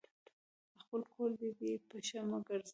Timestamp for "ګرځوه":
2.47-2.69